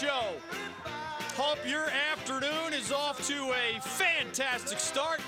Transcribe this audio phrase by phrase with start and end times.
[0.00, 0.34] Show.
[1.36, 5.22] Hope your afternoon is off to a fantastic start.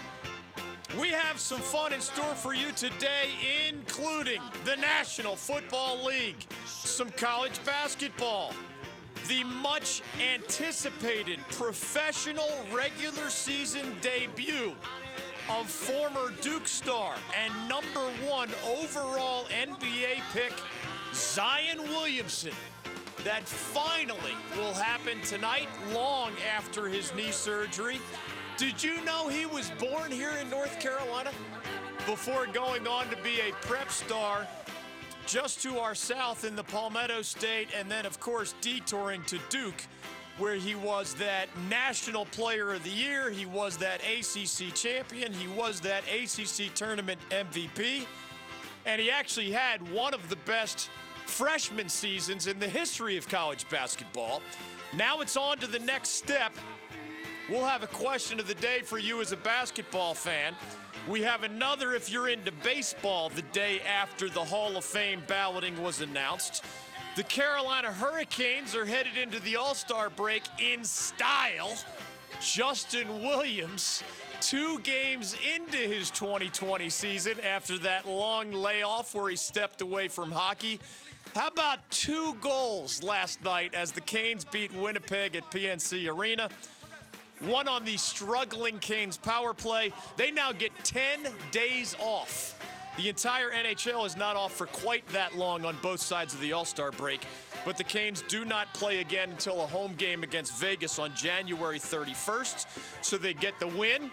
[1.01, 3.31] We have some fun in store for you today,
[3.71, 8.53] including the National Football League, some college basketball,
[9.27, 10.03] the much
[10.35, 14.75] anticipated professional regular season debut
[15.49, 20.53] of former Duke star and number one overall NBA pick,
[21.15, 22.53] Zion Williamson.
[23.25, 27.99] That finally will happen tonight, long after his knee surgery.
[28.57, 31.31] Did you know he was born here in North Carolina
[32.07, 34.47] before going on to be a prep star
[35.27, 39.85] just to our south in the Palmetto State, and then, of course, detouring to Duke,
[40.39, 45.49] where he was that National Player of the Year, he was that ACC champion, he
[45.49, 48.07] was that ACC tournament MVP,
[48.87, 50.89] and he actually had one of the best
[51.29, 54.43] freshman seasons in the history of college basketball.
[54.97, 56.53] Now it's on to the next step.
[57.49, 60.55] We'll have a question of the day for you as a basketball fan.
[61.07, 65.81] We have another if you're into baseball the day after the Hall of Fame balloting
[65.83, 66.65] was announced.
[67.17, 71.77] The Carolina Hurricanes are headed into the All Star break in style.
[72.41, 74.03] Justin Williams,
[74.41, 80.31] two games into his 2020 season after that long layoff where he stepped away from
[80.31, 80.79] hockey.
[81.39, 86.49] How about two goals last night as the Canes beat Winnipeg at PNC Arena?
[87.43, 89.93] one on the struggling Canes power play.
[90.17, 92.59] They now get 10 days off.
[92.97, 96.53] The entire NHL is not off for quite that long on both sides of the
[96.53, 97.21] All Star break,
[97.65, 101.79] but the Canes do not play again until a home game against Vegas on January
[101.79, 102.67] 31st.
[103.01, 104.11] So they get the win.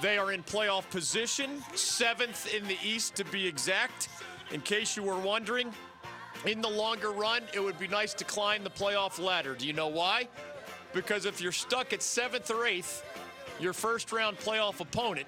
[0.00, 4.08] They are in playoff position, seventh in the East to be exact.
[4.52, 5.72] In case you were wondering,
[6.46, 9.54] in the longer run, it would be nice to climb the playoff ladder.
[9.54, 10.28] Do you know why?
[10.92, 13.04] because if you're stuck at seventh or eighth,
[13.60, 15.26] your first round playoff opponent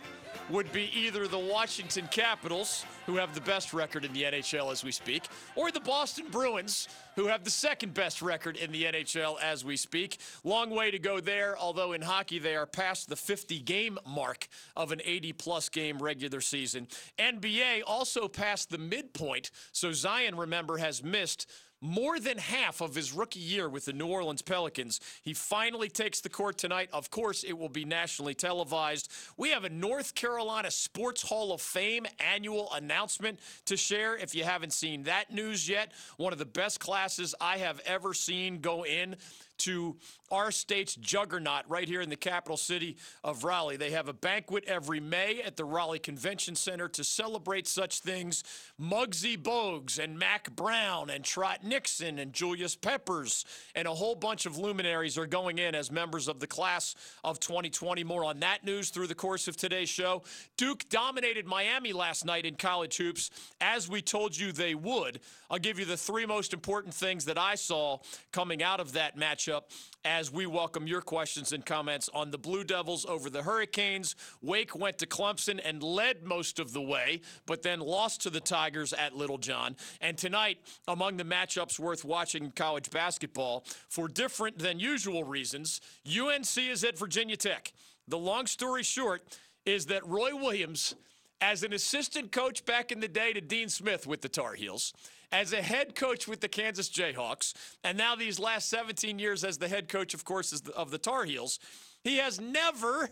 [0.51, 4.85] would be either the Washington Capitals, who have the best record in the NHL as
[4.85, 5.25] we speak,
[5.57, 9.77] or the Boston Bruins, who have the second best record in the NHL as we
[9.77, 10.19] speak.
[10.43, 14.49] Long way to go there, although in hockey they are past the 50 game mark
[14.77, 16.89] of an 80 plus game regular season.
[17.19, 21.47] NBA also past the midpoint, so Zion, remember, has missed
[21.85, 25.01] more than half of his rookie year with the New Orleans Pelicans.
[25.23, 26.89] He finally takes the court tonight.
[26.93, 29.13] Of course, it will be nationally televised.
[29.37, 34.17] We have a North Carolina Sports Hall of Fame annual announcement to share.
[34.17, 38.15] If you haven't seen that news yet, one of the best classes I have ever
[38.15, 39.17] seen go in
[39.59, 39.97] to
[40.31, 43.77] our state's juggernaut right here in the capital city of Raleigh.
[43.77, 48.43] They have a banquet every May at the Raleigh Convention Center to celebrate such things.
[48.81, 53.45] Muggsy Bogues and Mack Brown and Trot Nixon and Julius Peppers
[53.75, 57.39] and a whole bunch of luminaries are going in as members of the class of
[57.41, 58.03] 2020.
[58.05, 60.23] More on that news through the course of today's show.
[60.57, 65.21] Duke dominated Miami last night in college hoops, as we told you they would.
[65.51, 67.99] I'll give you the three most important things that I saw
[68.33, 69.63] coming out of that matchup
[70.05, 74.17] as we welcome your questions and comments on the Blue Devils over the Hurricanes.
[74.43, 78.41] Wake went to Clemson and led most of the way, but then lost to the
[78.41, 79.77] Tigers at Littlejohn.
[80.01, 85.81] And tonight, among the matchups worth watching in college basketball, for different than usual reasons,
[86.07, 87.73] UNC is at Virginia Tech.
[88.09, 89.23] The long story short
[89.65, 90.95] is that Roy Williams,
[91.41, 94.93] as an assistant coach back in the day to Dean Smith with the Tar Heels,
[95.35, 99.59] as a head coach with the Kansas Jayhawks, and now these last 17 years as
[99.59, 101.59] the head coach, of course, of the Tar Heels,
[102.05, 103.11] he has never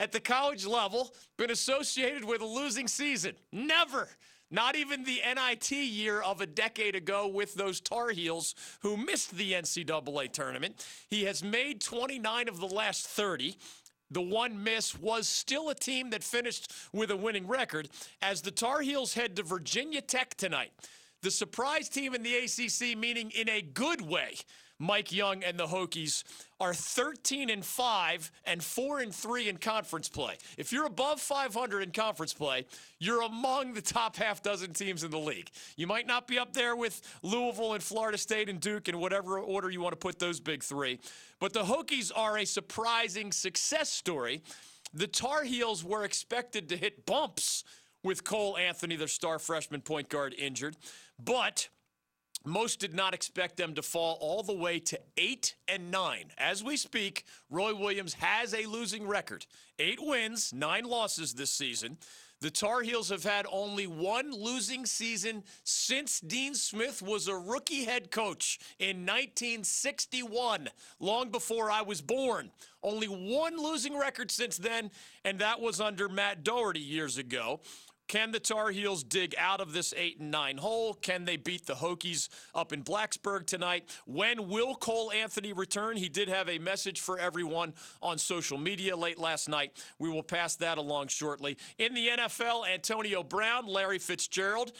[0.00, 3.36] at the college level been associated with a losing season.
[3.52, 4.08] Never.
[4.50, 9.30] Not even the NIT year of a decade ago with those Tar Heels who missed
[9.30, 10.84] the NCAA tournament.
[11.08, 13.56] He has made 29 of the last 30.
[14.10, 17.88] The one miss was still a team that finished with a winning record
[18.20, 20.72] as the Tar Heels head to Virginia Tech tonight.
[21.22, 24.34] The surprise team in the ACC, meaning in a good way,
[24.80, 26.24] Mike Young and the Hokies
[26.58, 30.36] are 13 and 5 and 4 and 3 in conference play.
[30.58, 32.66] If you're above 500 in conference play,
[32.98, 35.48] you're among the top half dozen teams in the league.
[35.76, 39.38] You might not be up there with Louisville and Florida State and Duke in whatever
[39.38, 40.98] order you want to put those big 3,
[41.38, 44.42] but the Hokies are a surprising success story.
[44.92, 47.62] The Tar Heels were expected to hit bumps
[48.04, 50.76] with Cole Anthony, their star freshman point guard, injured.
[51.24, 51.68] But
[52.44, 56.32] most did not expect them to fall all the way to eight and nine.
[56.36, 59.46] As we speak, Roy Williams has a losing record
[59.78, 61.98] eight wins, nine losses this season.
[62.40, 67.84] The Tar Heels have had only one losing season since Dean Smith was a rookie
[67.84, 72.50] head coach in 1961, long before I was born.
[72.82, 74.90] Only one losing record since then,
[75.24, 77.60] and that was under Matt Doherty years ago.
[78.08, 80.94] Can the Tar Heels dig out of this 8 and 9 hole?
[80.94, 83.88] Can they beat the Hokies up in Blacksburg tonight?
[84.06, 85.96] When will Cole Anthony return?
[85.96, 87.72] He did have a message for everyone
[88.02, 89.72] on social media late last night.
[89.98, 91.56] We will pass that along shortly.
[91.78, 94.72] In the NFL, Antonio Brown, Larry Fitzgerald,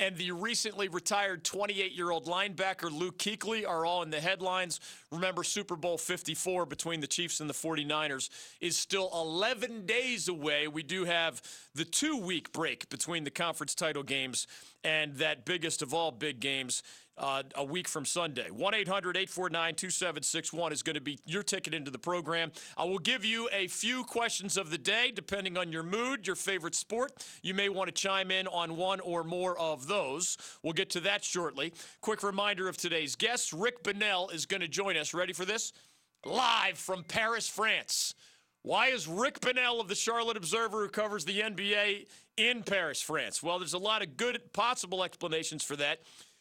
[0.00, 4.80] and the recently retired 28 year old linebacker Luke Kuechly are all in the headlines.
[5.12, 8.30] Remember, Super Bowl 54 between the Chiefs and the 49ers
[8.60, 10.66] is still 11 days away.
[10.66, 11.42] We do have
[11.74, 14.46] the two week break between the conference title games
[14.82, 16.82] and that biggest of all big games
[17.20, 18.50] uh, a week from Sunday.
[18.50, 22.50] 1 800 849 2761 is going to be your ticket into the program.
[22.76, 26.34] I will give you a few questions of the day, depending on your mood, your
[26.34, 27.12] favorite sport.
[27.42, 30.38] You may want to chime in on one or more of those.
[30.62, 31.74] We'll get to that shortly.
[32.00, 35.12] Quick reminder of today's guest Rick Bonnell is going to join us.
[35.12, 35.72] Ready for this?
[36.24, 38.14] Live from Paris, France.
[38.62, 42.06] Why is Rick Bonnell of the Charlotte Observer, who covers the NBA,
[42.36, 43.42] in Paris, France?
[43.42, 46.00] Well, there's a lot of good possible explanations for that.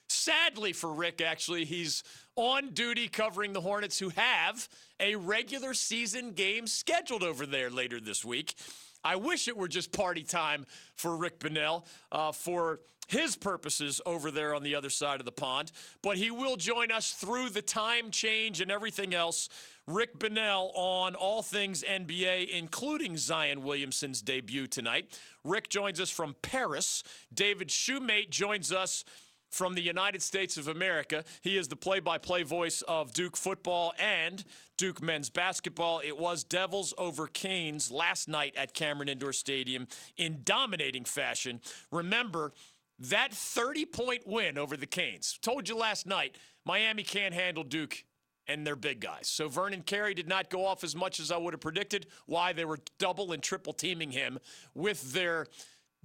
[0.09, 2.03] Sadly for Rick, actually, he's
[2.35, 4.67] on duty covering the Hornets, who have
[4.99, 8.55] a regular season game scheduled over there later this week.
[9.03, 10.65] I wish it were just party time
[10.95, 15.31] for Rick Bonnell uh, for his purposes over there on the other side of the
[15.31, 15.71] pond.
[16.01, 19.49] But he will join us through the time change and everything else.
[19.87, 25.19] Rick Bonnell on all things NBA, including Zion Williamson's debut tonight.
[25.43, 27.03] Rick joins us from Paris.
[27.33, 29.03] David Shumate joins us
[29.49, 31.23] from the United States of America.
[31.41, 34.43] He is the play by play voice of Duke football and
[34.77, 36.01] Duke men's basketball.
[36.03, 39.87] It was Devils over Canes last night at Cameron Indoor Stadium
[40.17, 41.61] in dominating fashion.
[41.91, 42.53] Remember,
[42.99, 45.39] that 30 point win over the Canes.
[45.41, 46.35] Told you last night,
[46.65, 48.03] Miami can't handle Duke
[48.47, 49.27] and their big guys.
[49.27, 52.07] So Vernon Carey did not go off as much as I would have predicted.
[52.25, 52.51] Why?
[52.51, 54.39] They were double and triple teaming him
[54.73, 55.47] with their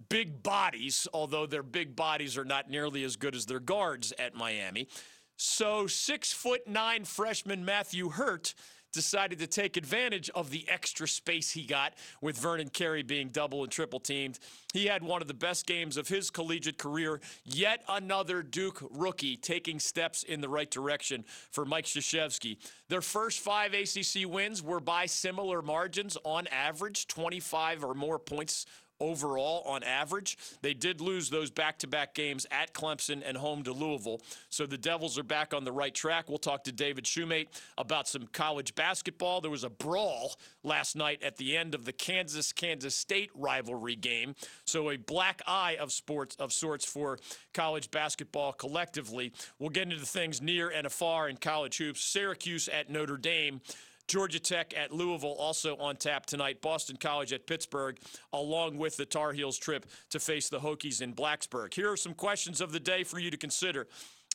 [0.08, 4.34] big bodies, although their big bodies are not nearly as good as their guards at
[4.34, 4.88] Miami.
[5.36, 8.54] So six foot nine freshman Matthew Hurt
[8.94, 13.64] decided to take advantage of the extra space he got with Vernon Carey being double
[13.64, 14.38] and triple teamed.
[14.72, 17.20] He had one of the best games of his collegiate career.
[17.44, 22.56] Yet another Duke rookie taking steps in the right direction for Mike Krzyzewski.
[22.88, 28.64] Their first five ACC wins were by similar margins on average, 25 or more points
[29.00, 30.38] overall on average.
[30.62, 34.20] They did lose those back to back games at Clemson and home to Louisville.
[34.48, 36.28] So the Devils are back on the right track.
[36.28, 39.40] We'll talk to David Shumate about some college basketball.
[39.40, 43.96] There was a brawl last night at the end of the Kansas Kansas State rivalry
[43.96, 44.34] game.
[44.64, 47.18] So a black eye of sports of sorts for
[47.52, 49.32] college basketball collectively.
[49.58, 52.02] We'll get into things near and afar in college hoops.
[52.02, 53.60] Syracuse at Notre Dame.
[54.08, 56.60] Georgia Tech at Louisville also on tap tonight.
[56.60, 57.98] Boston College at Pittsburgh,
[58.32, 61.72] along with the Tar Heels trip to face the Hokies in Blacksburg.
[61.74, 63.86] Here are some questions of the day for you to consider.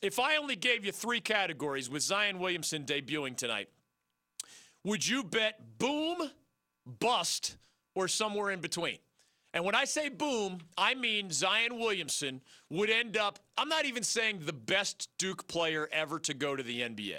[0.02, 3.68] If I only gave you three categories with Zion Williamson debuting tonight,
[4.82, 6.30] would you bet boom,
[6.86, 7.56] bust,
[7.94, 8.98] or somewhere in between?
[9.52, 14.02] And when I say boom, I mean Zion Williamson would end up, I'm not even
[14.02, 17.18] saying the best Duke player ever to go to the NBA.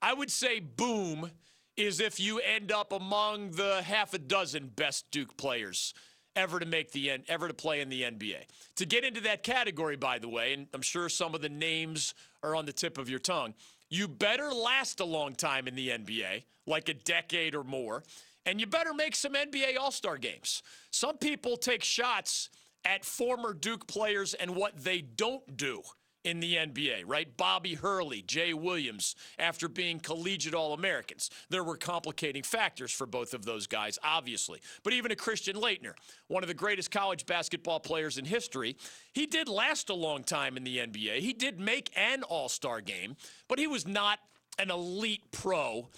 [0.00, 1.30] I would say boom
[1.76, 5.94] is if you end up among the half a dozen best Duke players
[6.36, 8.46] ever to make the end ever to play in the NBA.
[8.76, 12.14] To get into that category, by the way, and I'm sure some of the names
[12.42, 13.54] are on the tip of your tongue.
[13.88, 18.02] You better last a long time in the NBA, like a decade or more,
[18.46, 20.62] and you better make some NBA All-Star games.
[20.90, 22.50] Some people take shots
[22.84, 25.82] at former Duke players and what they don't do
[26.24, 27.36] in the NBA, right?
[27.36, 31.30] Bobby Hurley, Jay Williams, after being collegiate All Americans.
[31.50, 34.60] There were complicating factors for both of those guys, obviously.
[34.82, 35.92] But even a Christian Laettner,
[36.28, 38.76] one of the greatest college basketball players in history,
[39.12, 41.18] he did last a long time in the NBA.
[41.18, 43.16] He did make an All Star game,
[43.48, 44.18] but he was not
[44.58, 45.88] an elite pro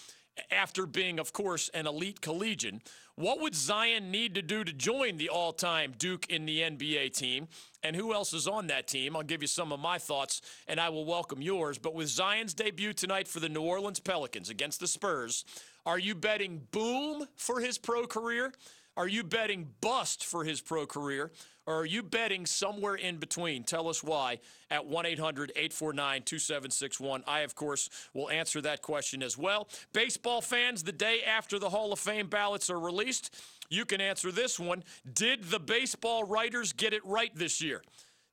[0.50, 2.82] after being, of course, an elite collegian.
[3.14, 7.16] What would Zion need to do to join the all time Duke in the NBA
[7.16, 7.48] team?
[7.82, 9.16] And who else is on that team?
[9.16, 11.78] I'll give you some of my thoughts and I will welcome yours.
[11.78, 15.44] But with Zion's debut tonight for the New Orleans Pelicans against the Spurs,
[15.86, 18.52] are you betting boom for his pro career?
[18.96, 21.30] Are you betting bust for his pro career?
[21.66, 23.64] Or are you betting somewhere in between?
[23.64, 24.38] Tell us why
[24.70, 27.24] at 1 800 849 2761.
[27.26, 29.68] I, of course, will answer that question as well.
[29.92, 33.34] Baseball fans, the day after the Hall of Fame ballots are released,
[33.68, 34.84] you can answer this one.
[35.12, 37.82] Did the baseball writers get it right this year?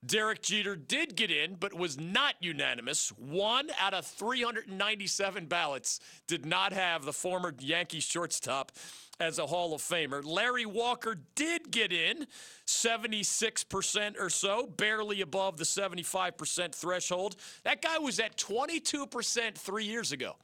[0.06, 3.10] Derek Jeter did get in, but was not unanimous.
[3.18, 8.72] One out of 397 ballots did not have the former Yankee shortstop
[9.20, 10.24] as a Hall of Famer.
[10.26, 12.28] Larry Walker did get in,
[12.68, 17.36] 76% or so, barely above the 75% threshold.
[17.64, 20.36] That guy was at 22% three years ago.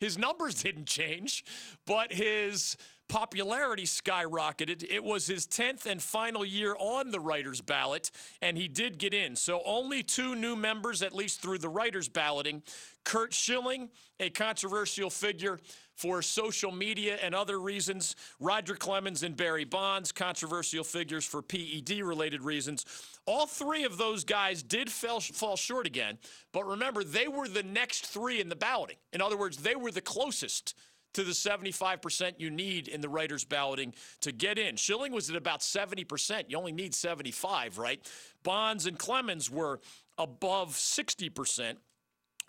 [0.00, 1.44] His numbers didn't change,
[1.86, 2.76] but his
[3.08, 4.84] popularity skyrocketed.
[4.88, 8.10] It was his 10th and final year on the writer's ballot,
[8.42, 9.34] and he did get in.
[9.34, 12.62] So only two new members, at least through the writer's balloting.
[13.04, 13.88] Curt Schilling,
[14.20, 15.58] a controversial figure
[15.98, 18.14] for social media and other reasons.
[18.38, 22.86] Roger Clemens and Barry Bonds, controversial figures for PED related reasons.
[23.26, 26.16] All three of those guys did fall, fall short again,
[26.52, 28.96] but remember, they were the next three in the balloting.
[29.12, 30.74] In other words, they were the closest
[31.14, 34.76] to the 75% you need in the writers' balloting to get in.
[34.76, 36.44] Schilling was at about 70%.
[36.48, 38.00] You only need 75, right?
[38.44, 39.80] Bonds and Clemens were
[40.16, 41.74] above 60%.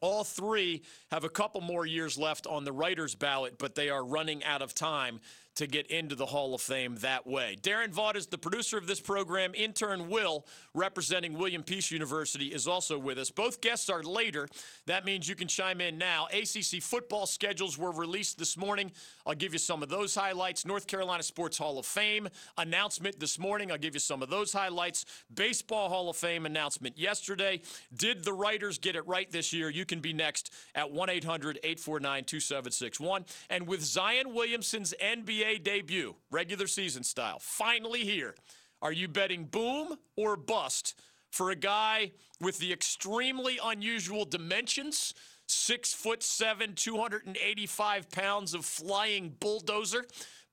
[0.02, 4.04] All three have a couple more years left on the writers' ballot, but they are
[4.04, 5.20] running out of time
[5.56, 7.58] to get into the Hall of Fame that way.
[7.62, 9.54] Darren Vaught is the producer of this program.
[9.56, 13.30] Intern Will, representing William Peace University, is also with us.
[13.30, 14.48] Both guests are later.
[14.86, 16.28] That means you can chime in now.
[16.28, 18.92] ACC football schedules were released this morning.
[19.26, 20.66] I'll give you some of those highlights.
[20.66, 23.72] North Carolina Sports Hall of Fame announcement this morning.
[23.72, 25.06] I'll give you some of those highlights.
[25.34, 27.62] Baseball Hall of Fame announcement yesterday.
[27.96, 29.70] Did the writers get it right this year?
[29.70, 33.26] You can be next at 1 800 849 2761.
[33.50, 38.36] And with Zion Williamson's NBA debut, regular season style, finally here.
[38.82, 41.00] Are you betting boom or bust
[41.32, 45.14] for a guy with the extremely unusual dimensions?
[45.48, 50.06] Six foot seven, 285 pounds of flying bulldozer.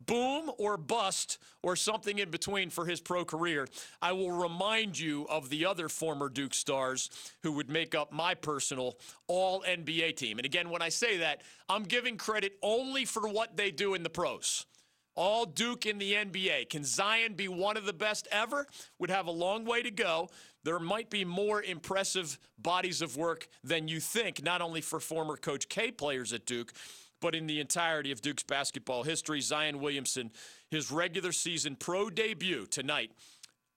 [0.05, 3.67] Boom or bust or something in between for his pro career.
[4.03, 7.09] I will remind you of the other former Duke stars
[7.43, 10.39] who would make up my personal all NBA team.
[10.39, 14.03] And again, when I say that, I'm giving credit only for what they do in
[14.03, 14.67] the pros
[15.17, 16.71] all Duke in the NBA.
[16.71, 18.67] Can Zion be one of the best ever?
[18.99, 20.29] Would have a long way to go.
[20.63, 25.37] There might be more impressive bodies of work than you think, not only for former
[25.37, 26.73] Coach K players at Duke,
[27.21, 29.41] but in the entirety of Duke's basketball history.
[29.41, 30.31] Zion Williamson,
[30.71, 33.11] his regular season pro debut tonight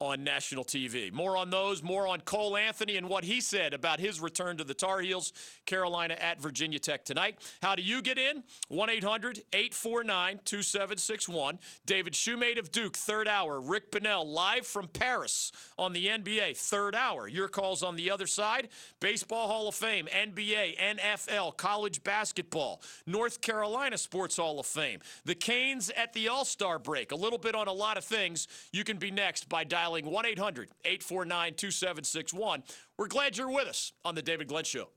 [0.01, 1.11] on national TV.
[1.11, 4.63] More on those, more on Cole Anthony and what he said about his return to
[4.63, 5.33] the Tar Heels,
[5.65, 7.37] Carolina at Virginia Tech tonight.
[7.61, 8.43] How do you get in?
[8.69, 11.59] 1 800 849 2761.
[11.85, 13.59] David Shumate of Duke, third hour.
[13.59, 17.27] Rick Bonnell, live from Paris on the NBA, third hour.
[17.27, 18.69] Your calls on the other side
[19.01, 25.35] Baseball Hall of Fame, NBA, NFL, college basketball, North Carolina Sports Hall of Fame, the
[25.35, 27.11] Canes at the All Star break.
[27.11, 28.47] A little bit on a lot of things.
[28.71, 32.63] You can be next by dialing dialing 1 800 849 2761.
[32.97, 34.89] We're glad you're with us on The David Glenn Show.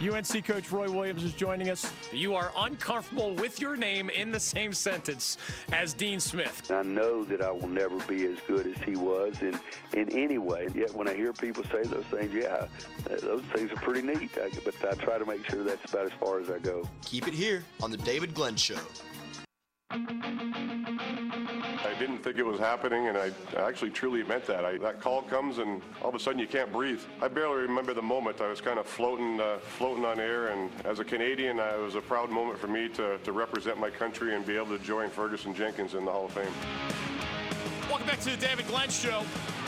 [0.00, 1.92] UNC coach Roy Williams is joining us.
[2.12, 5.38] You are uncomfortable with your name in the same sentence
[5.72, 6.70] as Dean Smith.
[6.70, 9.58] I know that I will never be as good as he was in,
[9.94, 10.68] in any way.
[10.72, 12.66] Yet when I hear people say those things, yeah,
[13.22, 14.30] those things are pretty neat.
[14.36, 16.88] I, but I try to make sure that's about as far as I go.
[17.04, 18.78] Keep it here on The David Glenn Show.
[22.18, 24.64] Didn't think it was happening, and I actually truly meant that.
[24.64, 27.00] I, that call comes, and all of a sudden you can't breathe.
[27.22, 28.40] I barely remember the moment.
[28.40, 31.94] I was kind of floating, uh, floating on air, and as a Canadian, it was
[31.94, 35.10] a proud moment for me to, to represent my country and be able to join
[35.10, 36.52] Ferguson Jenkins in the Hall of Fame.
[37.88, 39.22] Welcome back to the David Glenn Show.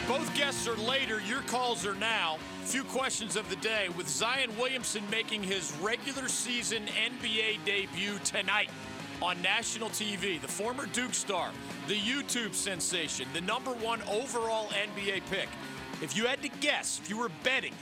[0.08, 1.20] Both guests are later.
[1.20, 2.36] Your calls are now.
[2.64, 8.70] Few questions of the day with Zion Williamson making his regular season NBA debut tonight
[9.22, 10.40] on national TV.
[10.40, 11.50] The former Duke star,
[11.88, 15.48] the YouTube sensation, the number one overall NBA pick.
[16.02, 17.74] If you had to guess, if you were betting,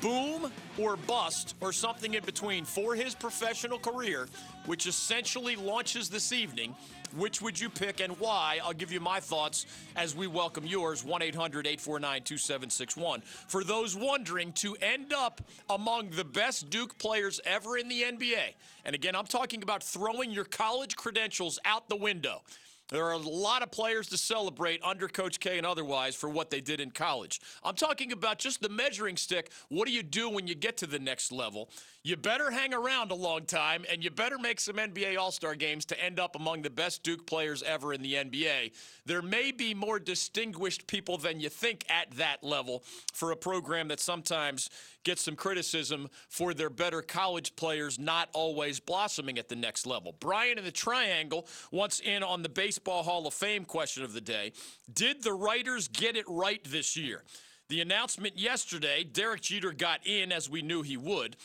[0.00, 4.28] boom or bust or something in between for his professional career,
[4.66, 6.74] which essentially launches this evening,
[7.16, 8.58] which would you pick and why?
[8.62, 13.20] I'll give you my thoughts as we welcome yours 1 800 849 2761.
[13.20, 18.54] For those wondering, to end up among the best Duke players ever in the NBA,
[18.84, 22.42] and again, I'm talking about throwing your college credentials out the window.
[22.90, 26.50] There are a lot of players to celebrate under Coach K and otherwise for what
[26.50, 27.40] they did in college.
[27.62, 29.52] I'm talking about just the measuring stick.
[29.68, 31.70] What do you do when you get to the next level?
[32.02, 35.54] You better hang around a long time and you better make some NBA All Star
[35.54, 38.72] games to end up among the best Duke players ever in the NBA.
[39.06, 42.82] There may be more distinguished people than you think at that level
[43.12, 44.68] for a program that sometimes
[45.04, 50.14] gets some criticism for their better college players not always blossoming at the next level.
[50.20, 54.20] Brian in the Triangle wants in on the Baseball Hall of Fame question of the
[54.20, 54.52] day.
[54.92, 57.24] Did the writers get it right this year?
[57.68, 61.36] The announcement yesterday, Derek Jeter got in as we knew he would.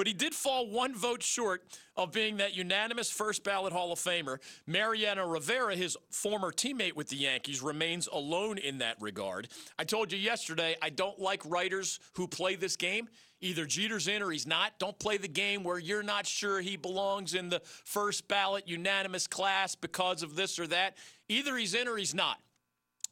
[0.00, 1.62] But he did fall one vote short
[1.94, 4.38] of being that unanimous first ballot Hall of Famer.
[4.66, 9.48] Mariano Rivera, his former teammate with the Yankees, remains alone in that regard.
[9.78, 13.10] I told you yesterday, I don't like writers who play this game.
[13.42, 14.78] Either Jeter's in or he's not.
[14.78, 19.26] Don't play the game where you're not sure he belongs in the first ballot unanimous
[19.26, 20.96] class because of this or that.
[21.28, 22.38] Either he's in or he's not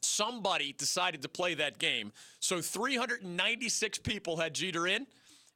[0.01, 2.11] somebody decided to play that game.
[2.39, 5.05] So 396 people had Jeter in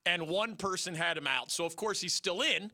[0.05, 1.51] and one person had him out.
[1.51, 2.71] So, of course, he's still in.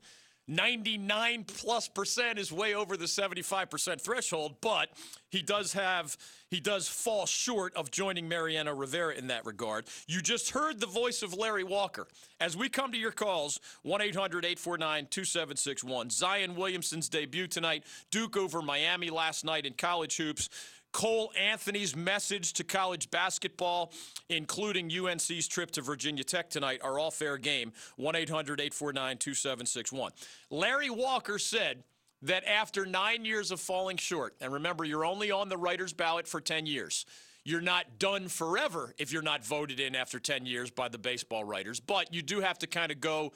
[0.49, 4.89] 99 plus percent is way over the 75% threshold, but
[5.29, 6.17] he does have
[6.49, 9.85] he does fall short of joining Mariano Rivera in that regard.
[10.07, 12.07] You just heard the voice of Larry Walker.
[12.41, 16.11] As we come to your calls, 1-800-849-2761.
[16.11, 20.49] Zion Williamson's debut tonight, Duke over Miami last night in college hoops.
[20.91, 23.91] Cole Anthony's message to college basketball,
[24.29, 27.71] including UNC's trip to Virginia Tech tonight, are all fair game.
[27.97, 30.11] 1 800 849 2761.
[30.49, 31.83] Larry Walker said
[32.21, 36.27] that after nine years of falling short, and remember, you're only on the writer's ballot
[36.27, 37.05] for 10 years.
[37.45, 41.43] You're not done forever if you're not voted in after 10 years by the baseball
[41.43, 43.31] writers, but you do have to kind of go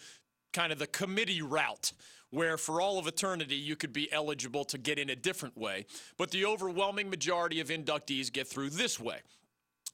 [0.52, 1.94] kind of the committee route
[2.34, 5.86] where for all of eternity you could be eligible to get in a different way.
[6.18, 9.20] But the overwhelming majority of inductees get through this way.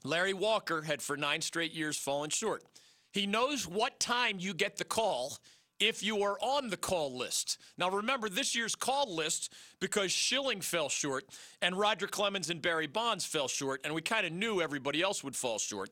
[0.06, 2.64] Larry Walker had for nine straight years fallen short.
[3.12, 5.38] He knows what time you get the call
[5.82, 7.58] if you are on the call list.
[7.78, 11.26] Now, remember this year's call list because Schilling fell short
[11.62, 15.26] and Roger Clemens and Barry Bonds fell short, and we kind of knew everybody else
[15.26, 15.90] would fall short,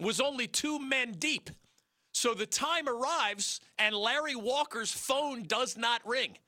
[0.00, 1.50] was only two men deep.
[2.14, 6.38] So the time arrives, and Larry Walker's phone does not ring.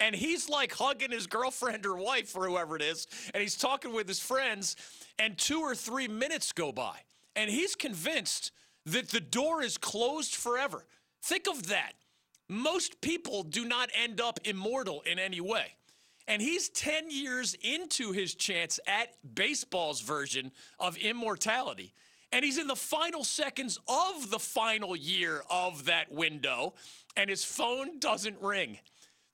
[0.00, 3.94] And he's like hugging his girlfriend or wife or whoever it is, and he's talking
[3.94, 4.74] with his friends,
[5.18, 6.98] and two or three minutes go by.
[7.36, 8.50] And he's convinced
[8.84, 10.84] that the door is closed forever.
[11.22, 11.92] Think of that.
[12.48, 15.76] Most people do not end up immortal in any way.
[16.28, 21.94] And he's 10 years into his chance at baseball's version of immortality
[22.36, 26.74] and he's in the final seconds of the final year of that window,
[27.16, 28.76] and his phone doesn't ring.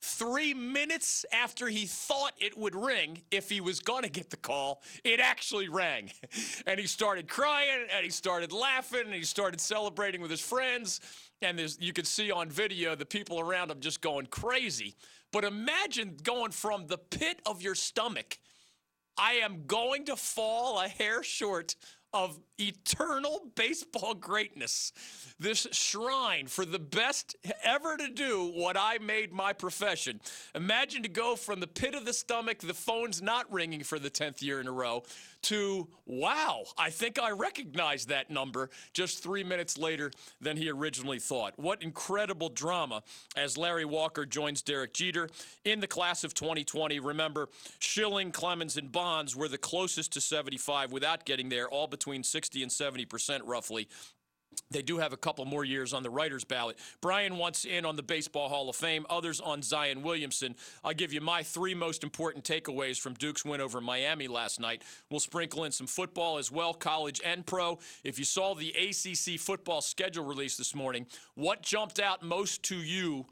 [0.01, 4.37] Three minutes after he thought it would ring, if he was going to get the
[4.37, 6.11] call, it actually rang.
[6.65, 11.01] And he started crying, and he started laughing, and he started celebrating with his friends.
[11.41, 14.95] And you could see on video the people around him just going crazy.
[15.33, 18.39] But imagine going from the pit of your stomach,
[19.17, 21.75] I am going to fall a hair short
[22.13, 24.93] of eternal baseball greatness,
[25.39, 30.21] this shrine for the best ever to do what I made my profession.
[30.53, 34.09] Imagine to go from the pit of the stomach, the phone's not ringing for the
[34.09, 35.03] 10th year in a row,
[35.43, 41.19] to wow, I think I recognize that number just three minutes later than he originally
[41.19, 41.53] thought.
[41.57, 43.03] What incredible drama
[43.35, 45.29] as Larry Walker joins Derek Jeter
[45.65, 46.99] in the class of 2020.
[46.99, 52.23] Remember, Schilling, Clemens, and Bonds were the closest to 75 without getting there, all between
[52.23, 53.87] 60 and 70 percent roughly.
[54.71, 56.77] They do have a couple more years on the writer's ballot.
[57.01, 60.55] Brian wants in on the Baseball Hall of Fame, others on Zion Williamson.
[60.83, 64.83] I'll give you my three most important takeaways from Duke's win over Miami last night.
[65.09, 67.79] We'll sprinkle in some football as well, college and pro.
[68.03, 72.75] If you saw the ACC football schedule release this morning, what jumped out most to
[72.75, 73.25] you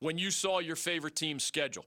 [0.00, 1.86] when you saw your favorite team's schedule?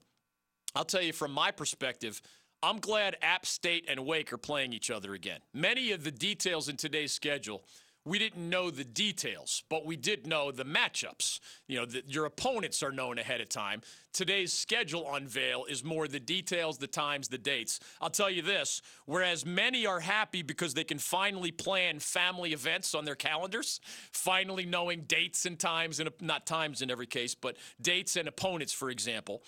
[0.75, 2.21] I'll tell you from my perspective,
[2.61, 5.39] I'm glad App State and Wake are playing each other again.
[5.53, 7.63] Many of the details in today's schedule–
[8.07, 11.39] we didn't know the details, but we did know the matchups.
[11.67, 13.81] You know, the, your opponents are known ahead of time.
[14.13, 17.79] Today's schedule unveil is more the details, the times, the dates.
[17.99, 22.95] I'll tell you this whereas many are happy because they can finally plan family events
[22.95, 27.57] on their calendars, finally knowing dates and times, and not times in every case, but
[27.81, 29.43] dates and opponents, for example,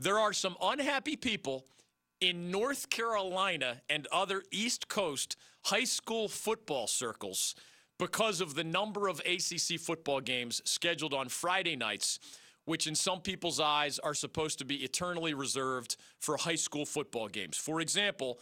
[0.00, 1.66] there are some unhappy people
[2.20, 7.54] in North Carolina and other East Coast high school football circles
[8.00, 12.18] because of the number of ACC football games scheduled on Friday nights
[12.66, 17.26] which in some people's eyes are supposed to be eternally reserved for high school football
[17.26, 17.56] games.
[17.56, 18.38] For example,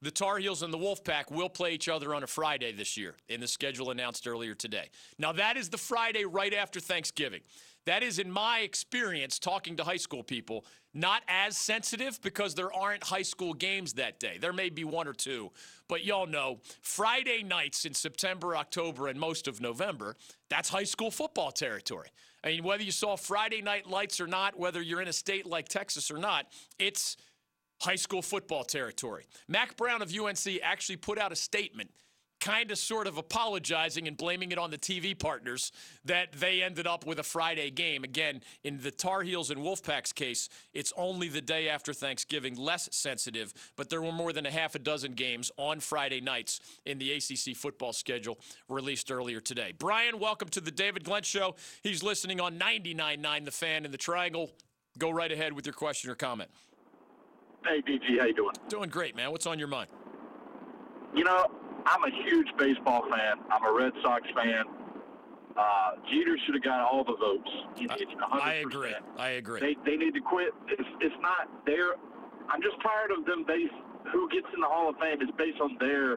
[0.00, 3.14] the Tar Heels and the Wolfpack will play each other on a Friday this year
[3.28, 4.88] in the schedule announced earlier today.
[5.18, 7.42] Now, that is the Friday right after Thanksgiving.
[7.86, 12.72] That is, in my experience, talking to high school people, not as sensitive because there
[12.72, 14.38] aren't high school games that day.
[14.40, 15.52] There may be one or two,
[15.88, 20.16] but y'all know Friday nights in September, October, and most of November,
[20.48, 22.08] that's high school football territory.
[22.44, 25.46] I mean, whether you saw Friday night lights or not, whether you're in a state
[25.46, 26.46] like Texas or not,
[26.78, 27.16] it's
[27.80, 29.26] high school football territory.
[29.48, 31.90] Mack Brown of UNC actually put out a statement
[32.40, 35.72] kind of sort of apologizing and blaming it on the TV partners
[36.04, 38.04] that they ended up with a Friday game.
[38.04, 42.88] Again, in the Tar Heels and Wolfpack's case, it's only the day after Thanksgiving, less
[42.92, 46.98] sensitive, but there were more than a half a dozen games on Friday nights in
[46.98, 49.72] the ACC football schedule released earlier today.
[49.78, 51.56] Brian, welcome to the David Glenn Show.
[51.82, 54.50] He's listening on 99.9 The Fan in the Triangle.
[54.98, 56.50] Go right ahead with your question or comment.
[57.64, 58.54] Hey, DG, how you doing?
[58.68, 59.30] Doing great, man.
[59.30, 59.90] What's on your mind?
[61.14, 61.46] You know,
[61.88, 63.40] I'm a huge baseball fan.
[63.50, 64.64] I'm a Red Sox fan.
[65.56, 67.50] Uh, Jeter should have got all the votes.
[67.76, 68.42] It's 100%.
[68.42, 68.94] I agree.
[69.16, 69.60] I agree.
[69.60, 70.52] They, they need to quit.
[70.68, 71.96] It's, it's not their.
[72.48, 73.72] I'm just tired of them base.
[74.12, 76.16] Who gets in the Hall of Fame is based on their.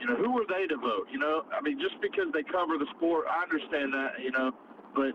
[0.00, 1.06] You know, who are they to vote?
[1.10, 4.22] You know, I mean, just because they cover the sport, I understand that.
[4.22, 4.52] You know,
[4.94, 5.12] but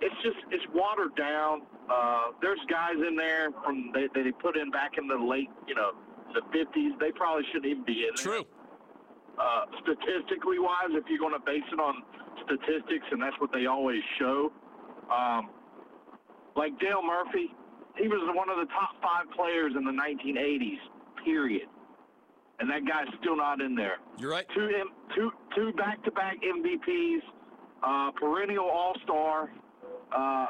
[0.00, 1.62] it's just it's watered down.
[1.90, 5.74] Uh, there's guys in there from they, they put in back in the late, you
[5.74, 5.92] know,
[6.34, 6.98] the 50s.
[7.00, 8.24] They probably shouldn't even be in there.
[8.24, 8.46] True.
[9.36, 12.02] Uh, statistically wise, if you're going to base it on
[12.44, 14.50] statistics, and that's what they always show,
[15.12, 15.50] um,
[16.56, 17.52] like Dale Murphy,
[18.00, 20.80] he was one of the top five players in the 1980s,
[21.22, 21.68] period.
[22.60, 24.00] And that guy's still not in there.
[24.18, 24.46] You're right.
[24.54, 27.20] Two, M- two, two back-to-back MVPs,
[27.84, 29.50] uh, perennial All-Star.
[30.16, 30.46] Uh,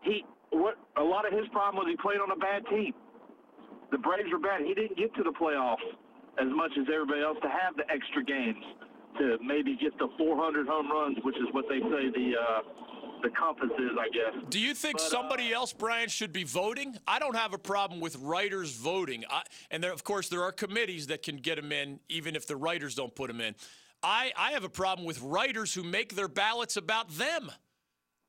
[0.00, 0.76] he, what?
[0.96, 2.94] A lot of his problem was he played on a bad team.
[3.90, 4.62] The Braves were bad.
[4.64, 5.76] He didn't get to the playoffs
[6.40, 8.64] as much as everybody else to have the extra games
[9.18, 12.62] to maybe get the 400 home runs, which is what they say the uh,
[13.22, 14.44] the compass is, I guess.
[14.48, 16.96] Do you think But, uh, somebody else, Brian, should be voting?
[17.06, 20.52] I don't have a problem with writers voting, I, and there, of course there are
[20.52, 23.54] committees that can get them in, even if the writers don't put them in.
[24.02, 27.50] I, I have a problem with writers who make their ballots about them.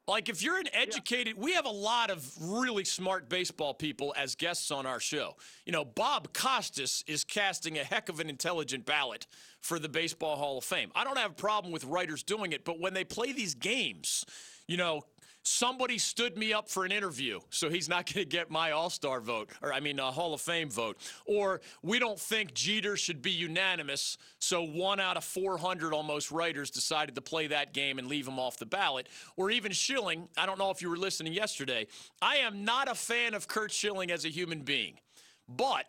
[0.08, 4.36] Like if you're an educated, we have a lot of really smart baseball people as
[4.36, 5.36] guests on our show.
[5.66, 9.28] You know, Bob Costas is casting a heck of an intelligent ballot
[9.62, 10.92] for the Baseball Hall of Fame.
[10.96, 14.26] I don't have a problem with writers doing it, but when they play these games,
[14.68, 15.04] you know,
[15.43, 18.89] somebody stood me up for an interview, so he's not going to get my All
[18.89, 20.97] Star vote, or I mean, a Hall of Fame vote.
[21.25, 26.69] Or we don't think Jeter should be unanimous, so one out of 400 almost writers
[26.69, 29.08] decided to play that game and leave him off the ballot.
[29.36, 31.88] Or even Schilling, I don't know if you were listening yesterday.
[32.21, 34.99] I am not a fan of Curt Schilling as a human being,
[35.47, 35.86] but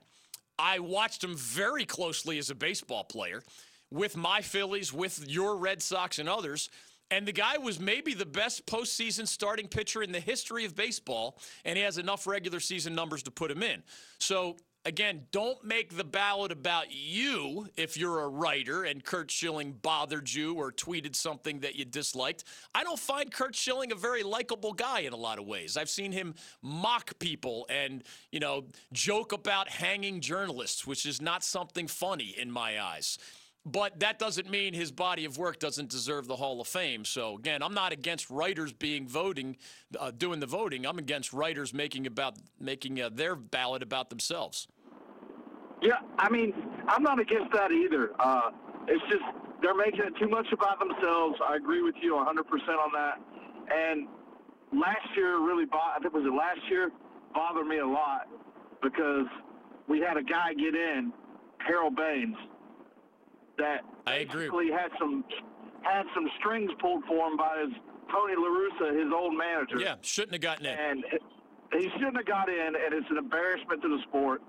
[0.58, 3.42] I watched him very closely as a baseball player
[3.90, 6.70] with my Phillies, with your Red Sox, and others.
[7.12, 11.38] And the guy was maybe the best postseason starting pitcher in the history of baseball,
[11.62, 13.82] and he has enough regular season numbers to put him in.
[14.18, 19.72] So, again, don't make the ballot about you if you're a writer and Curt Schilling
[19.72, 22.44] bothered you or tweeted something that you disliked.
[22.74, 25.76] I don't find Curt Schilling a very likable guy in a lot of ways.
[25.76, 31.44] I've seen him mock people and, you know, joke about hanging journalists, which is not
[31.44, 33.18] something funny in my eyes.
[33.64, 37.04] But that doesn't mean his body of work doesn't deserve the Hall of Fame.
[37.04, 39.56] So again, I'm not against writers being voting,
[39.98, 40.84] uh, doing the voting.
[40.84, 44.66] I'm against writers making about making uh, their ballot about themselves.
[45.80, 46.52] Yeah, I mean,
[46.88, 48.10] I'm not against that either.
[48.18, 48.50] Uh,
[48.88, 49.22] it's just
[49.62, 51.38] they're making it too much about themselves.
[51.44, 53.20] I agree with you 100% on that.
[53.72, 54.08] And
[54.72, 56.90] last year really, I think was it last year,
[57.32, 58.28] bothered me a lot
[58.82, 59.26] because
[59.88, 61.12] we had a guy get in,
[61.58, 62.36] Harold Baines,
[63.58, 64.42] that I agree.
[64.46, 65.24] basically had some
[65.82, 67.72] had some strings pulled for him by his
[68.10, 69.78] Tony La Russa, his old manager.
[69.80, 70.78] Yeah, shouldn't have gotten in.
[70.78, 71.04] And
[71.72, 74.42] he shouldn't have got in, and it's an embarrassment to the sport.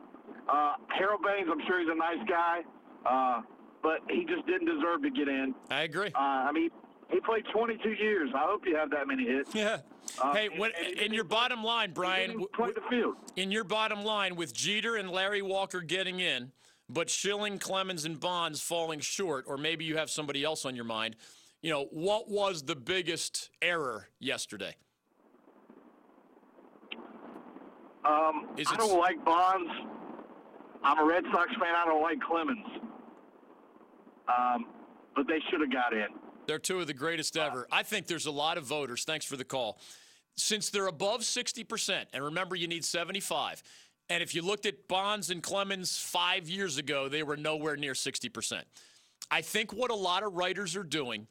[0.49, 2.61] Uh, Harold Baines, I'm sure he's a nice guy,
[3.05, 3.41] uh,
[3.81, 5.55] but he just didn't deserve to get in.
[5.69, 6.11] I agree.
[6.13, 6.69] Uh, I mean,
[7.09, 8.29] he played 22 years.
[8.35, 9.53] I hope you have that many hits.
[9.55, 9.77] Yeah.
[10.21, 13.15] Uh, hey, and- what, and he in your bottom line, Brian, w- the field.
[13.37, 16.51] in your bottom line with Jeter and Larry Walker getting in,
[16.89, 20.85] but Schilling, Clemens, and Bonds falling short, or maybe you have somebody else on your
[20.85, 21.15] mind.
[21.61, 24.75] You know, what was the biggest error yesterday?
[28.05, 29.71] Um, Is I don't like Bonds.
[30.83, 31.73] I'm a Red Sox fan.
[31.73, 32.65] I don't like Clemens.
[34.27, 34.65] Um,
[35.15, 36.07] but they should have got in.
[36.47, 37.67] They're two of the greatest ever.
[37.71, 39.05] I think there's a lot of voters.
[39.05, 39.79] Thanks for the call.
[40.35, 43.61] since they're above 60%, and remember you need 75,
[44.09, 47.93] and if you looked at Bonds and Clemens five years ago, they were nowhere near
[47.93, 48.63] 60%.
[49.31, 51.27] I think what a lot of writers are doing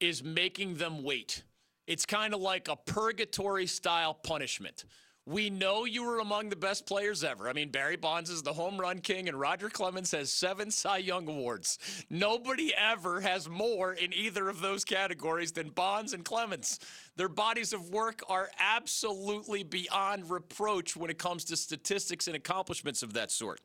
[0.00, 1.42] is making them wait.
[1.86, 4.84] It's kind of like a purgatory style punishment.
[5.28, 7.48] We know you were among the best players ever.
[7.48, 10.98] I mean, Barry Bonds is the home run king, and Roger Clemens has seven Cy
[10.98, 11.80] Young Awards.
[12.08, 16.78] Nobody ever has more in either of those categories than Bonds and Clemens.
[17.16, 23.02] Their bodies of work are absolutely beyond reproach when it comes to statistics and accomplishments
[23.02, 23.60] of that sort.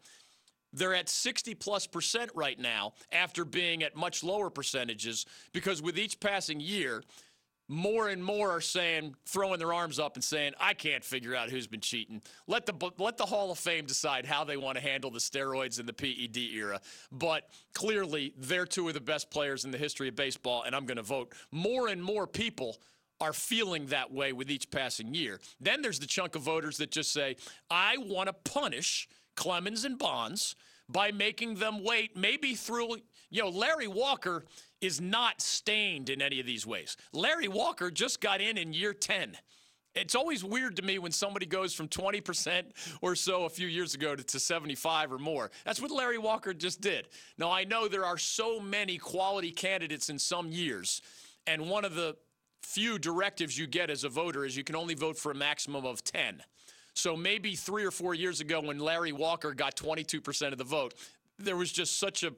[0.73, 5.99] They're at 60 plus percent right now after being at much lower percentages because with
[5.99, 7.03] each passing year,
[7.67, 11.49] more and more are saying, throwing their arms up and saying, "I can't figure out
[11.49, 14.81] who's been cheating." Let the let the Hall of Fame decide how they want to
[14.81, 16.81] handle the steroids in the PED era.
[17.11, 20.85] But clearly, they're two of the best players in the history of baseball, and I'm
[20.85, 21.33] going to vote.
[21.51, 22.81] More and more people
[23.19, 25.39] are feeling that way with each passing year.
[25.59, 27.37] Then there's the chunk of voters that just say,
[27.69, 30.55] "I want to punish Clemens and Bonds."
[30.89, 32.97] By making them wait, maybe through,
[33.31, 34.45] you know, Larry Walker
[34.81, 36.97] is not stained in any of these ways.
[37.13, 39.37] Larry Walker just got in in year 10.
[39.93, 42.63] It's always weird to me when somebody goes from 20%
[43.01, 45.51] or so a few years ago to, to 75 or more.
[45.65, 47.09] That's what Larry Walker just did.
[47.37, 51.01] Now, I know there are so many quality candidates in some years,
[51.45, 52.15] and one of the
[52.61, 55.85] few directives you get as a voter is you can only vote for a maximum
[55.85, 56.41] of 10.
[56.93, 60.93] So maybe three or four years ago when Larry Walker got 22% of the vote,
[61.37, 62.33] there was just such a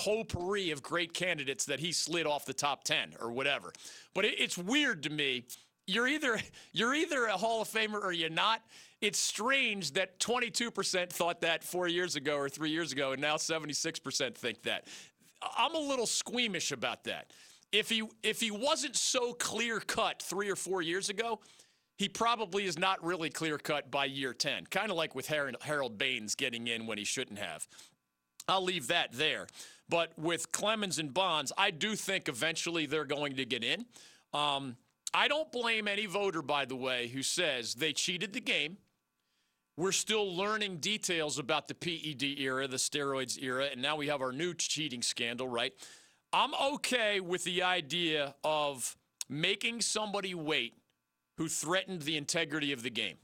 [0.00, 3.70] potpourri of great candidates that he slid off the top 10 or whatever.
[4.14, 5.44] But it, it's weird to me.
[5.86, 6.40] You're either
[6.72, 8.62] you're either a Hall of Famer or you're not.
[9.02, 13.36] It's strange that 22% thought that 4 years ago or 3 years ago and now
[13.36, 14.86] 76% think that.
[15.56, 17.30] I'm a little squeamish about that.
[17.72, 21.40] If he if he wasn't so clear cut 3 or 4 years ago,
[21.98, 24.66] he probably is not really clear cut by year 10.
[24.70, 27.66] Kind of like with Harold Baines getting in when he shouldn't have.
[28.48, 29.46] I'll leave that there.
[29.90, 33.84] But with Clemens and Bonds, I do think eventually they're going to get in.
[34.32, 34.76] Um,
[35.12, 38.76] I don't blame any voter, by the way, who says they cheated the game.
[39.76, 44.20] We're still learning details about the PED era, the steroids era, and now we have
[44.20, 45.72] our new cheating scandal, right?
[46.32, 48.96] I'm okay with the idea of
[49.28, 50.74] making somebody wait
[51.38, 53.16] who threatened the integrity of the game.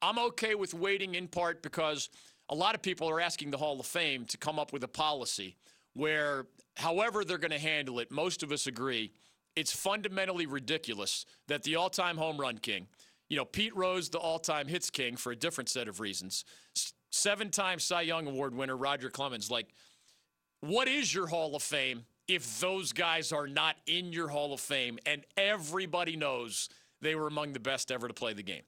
[0.00, 2.08] I'm okay with waiting in part because
[2.48, 4.88] a lot of people are asking the Hall of Fame to come up with a
[4.88, 5.56] policy
[5.96, 9.12] where, however they're going to handle it, most of us agree
[9.56, 12.86] it's fundamentally ridiculous that the all time home run king,
[13.28, 16.44] you know, Pete Rose, the all time hits king for a different set of reasons,
[17.10, 19.68] seven time Cy Young Award winner Roger Clemens, like,
[20.60, 24.60] what is your Hall of Fame if those guys are not in your Hall of
[24.60, 26.68] Fame and everybody knows
[27.00, 28.62] they were among the best ever to play the game?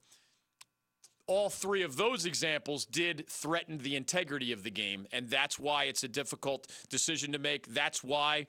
[1.28, 5.84] All three of those examples did threaten the integrity of the game, and that's why
[5.84, 7.66] it's a difficult decision to make.
[7.68, 8.46] That's why,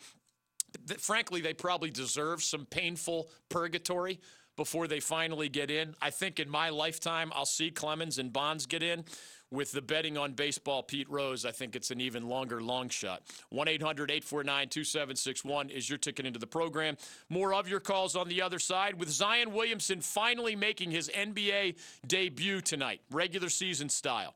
[0.97, 4.19] frankly, they probably deserve some painful purgatory
[4.55, 5.93] before they finally get in.
[6.01, 9.05] I think in my lifetime, I'll see Clemens and Bonds get in
[9.51, 13.23] with the betting on baseball, Pete Rose, I think it's an even longer long shot.
[13.49, 16.97] 1 800 849 2761 is your ticket into the program.
[17.29, 21.77] More of your calls on the other side with Zion Williamson finally making his NBA
[22.05, 24.35] debut tonight, regular season style.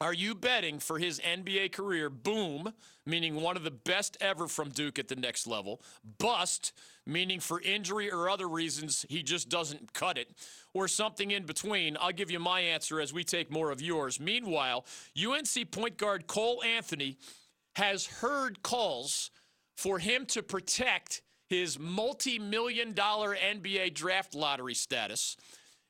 [0.00, 2.08] Are you betting for his NBA career?
[2.08, 2.72] Boom,
[3.04, 5.82] meaning one of the best ever from Duke at the next level.
[6.18, 6.72] Bust,
[7.04, 10.28] meaning for injury or other reasons he just doesn't cut it
[10.72, 11.96] or something in between?
[12.00, 14.20] I'll give you my answer as we take more of yours.
[14.20, 14.86] Meanwhile,
[15.20, 17.18] UNC point guard Cole Anthony
[17.74, 19.32] has heard calls
[19.76, 25.36] for him to protect his multi million dollar NBA draft lottery status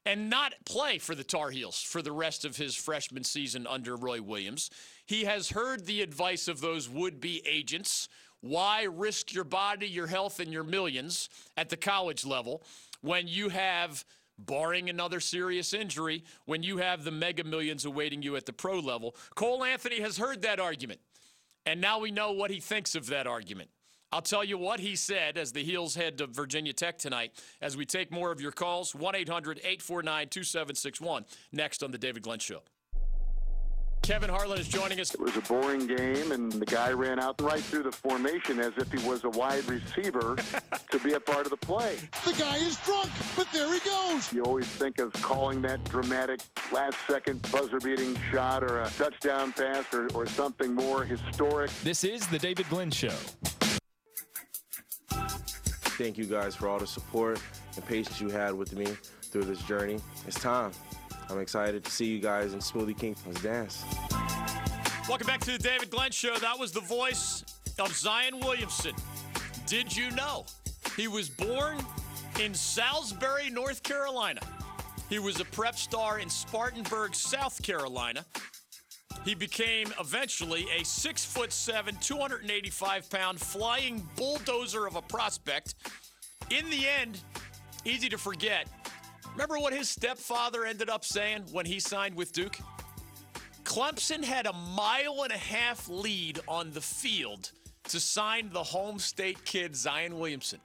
[0.06, 3.96] and not play for the Tar Heels for the rest of his freshman season under
[3.96, 4.70] Roy Williams.
[5.06, 8.08] He has heard the advice of those would be agents.
[8.40, 12.62] Why risk your body, your health, and your millions at the college level
[13.00, 14.04] when you have
[14.38, 18.78] barring another serious injury, when you have the mega millions awaiting you at the pro
[18.78, 19.16] level.
[19.34, 21.00] Cole Anthony has heard that argument,
[21.66, 23.70] and now we know what he thinks of that argument.
[24.11, 27.77] I'll tell you what he said as the Heels head to Virginia Tech tonight as
[27.77, 28.94] we take more of your calls.
[28.94, 32.62] 1 800 849 2761 next on The David Glenn Show.
[34.01, 35.12] Kevin Harlan is joining us.
[35.12, 38.73] It was a boring game, and the guy ran out right through the formation as
[38.79, 40.37] if he was a wide receiver
[40.90, 41.97] to be a part of the play.
[42.25, 44.33] The guy is drunk, but there he goes.
[44.33, 46.40] You always think of calling that dramatic
[46.73, 51.71] last second buzzer beating shot or a touchdown pass or, or something more historic.
[51.85, 53.12] This is The David Glenn Show.
[55.98, 57.42] Thank you guys for all the support
[57.74, 58.87] and patience you had with me
[59.20, 59.98] through this journey.
[60.28, 60.70] It's time.
[61.28, 63.16] I'm excited to see you guys in Smoothie King.
[63.26, 63.84] Let's dance.
[65.08, 66.37] Welcome back to the David Glenn Show.
[66.37, 67.44] That was the voice
[67.80, 68.94] of Zion Williamson.
[69.66, 70.46] Did you know
[70.96, 71.78] he was born
[72.40, 74.40] in Salisbury, North Carolina?
[75.11, 78.24] He was a prep star in Spartanburg, South Carolina.
[79.24, 85.74] He became eventually a six foot seven, 285 pound flying bulldozer of a prospect.
[86.50, 87.20] In the end,
[87.85, 88.66] easy to forget.
[89.33, 92.59] Remember what his stepfather ended up saying when he signed with Duke?
[93.64, 97.52] Clemson had a mile and a half lead on the field
[97.85, 100.59] to sign the home state kid, Zion Williamson.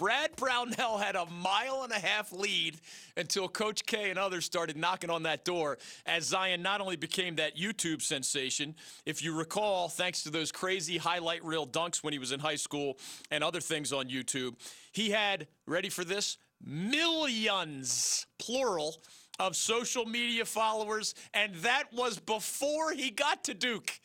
[0.00, 2.80] Brad Brownell had a mile and a half lead
[3.18, 7.36] until Coach K and others started knocking on that door as Zion not only became
[7.36, 12.18] that YouTube sensation, if you recall, thanks to those crazy highlight reel dunks when he
[12.18, 12.96] was in high school
[13.30, 14.54] and other things on YouTube,
[14.90, 19.02] he had, ready for this, millions, plural,
[19.38, 24.00] of social media followers, and that was before he got to Duke.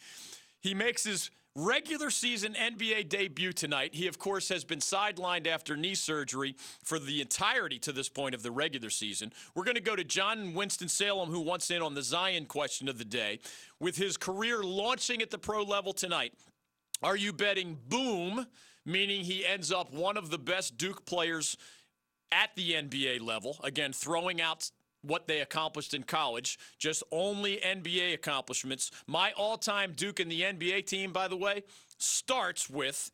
[0.59, 3.95] He makes his regular season NBA debut tonight.
[3.95, 8.35] He, of course, has been sidelined after knee surgery for the entirety to this point
[8.35, 9.31] of the regular season.
[9.55, 12.97] We're going to go to John Winston-Salem, who wants in on the Zion question of
[12.97, 13.39] the day.
[13.79, 16.33] With his career launching at the pro level tonight,
[17.01, 18.47] are you betting boom,
[18.85, 21.57] meaning he ends up one of the best Duke players
[22.31, 23.57] at the NBA level?
[23.63, 24.69] Again, throwing out
[25.05, 28.91] what they accomplished in college, just only NBA accomplishments.
[29.07, 31.63] My all time Duke in the NBA team, by the way,
[31.97, 33.11] starts with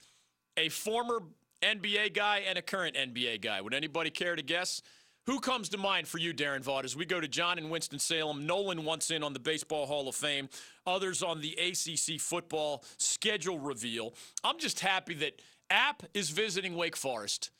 [0.58, 1.24] a former
[1.62, 3.62] NBA guy and a current NBA guy.
[3.62, 4.82] Would anybody care to guess?
[5.28, 8.48] Who comes to mind for you, Darren Vaught, as we go to John and Winston-Salem?
[8.48, 10.50] Nolan wants in on the Baseball Hall of Fame,
[10.88, 14.16] others on the ACC football schedule reveal.
[14.44, 17.52] I'm just happy that App is visiting Wake Forest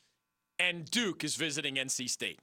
[0.58, 2.40] and Duke is visiting NC State.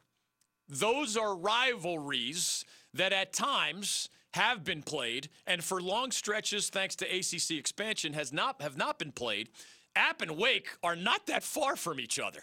[0.70, 7.06] Those are rivalries that at times have been played and for long stretches thanks to
[7.06, 9.50] ACC expansion has not have not been played.
[9.96, 12.42] App and Wake are not that far from each other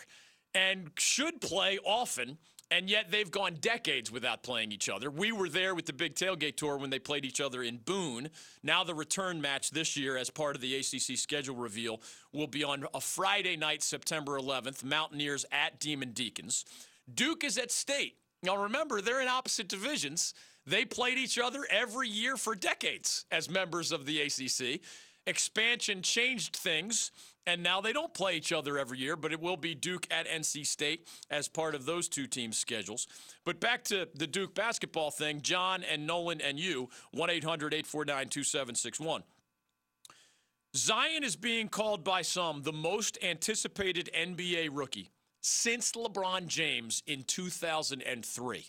[0.55, 2.39] and should play often
[2.71, 5.09] and yet they've gone decades without playing each other.
[5.11, 8.31] We were there with the big tailgate tour when they played each other in Boone.
[8.63, 12.01] Now the return match this year as part of the ACC schedule reveal
[12.33, 16.65] will be on a Friday night, September 11th, Mountaineers at Demon Deacons.
[17.13, 18.17] Duke is at state.
[18.43, 20.35] Now, remember, they're in opposite divisions.
[20.67, 24.81] They played each other every year for decades as members of the ACC.
[25.29, 27.11] Expansion changed things,
[27.47, 30.29] and now they don't play each other every year, but it will be Duke at
[30.29, 33.09] NC State as part of those two teams' schedules.
[33.45, 38.29] But back to the Duke basketball thing, John and Nolan and you, 1 800 849
[38.29, 39.23] 2761.
[40.77, 45.11] Zion is being called by some the most anticipated NBA rookie
[45.47, 48.65] since LeBron James in 2003.